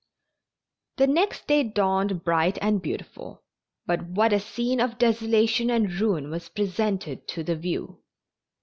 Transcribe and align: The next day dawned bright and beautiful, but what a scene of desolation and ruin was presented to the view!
The 0.97 1.05
next 1.05 1.45
day 1.45 1.61
dawned 1.61 2.23
bright 2.23 2.57
and 2.59 2.81
beautiful, 2.81 3.43
but 3.85 4.01
what 4.03 4.33
a 4.33 4.39
scene 4.39 4.79
of 4.81 4.97
desolation 4.97 5.69
and 5.69 5.93
ruin 5.93 6.31
was 6.31 6.49
presented 6.49 7.27
to 7.27 7.43
the 7.43 7.55
view! 7.55 8.01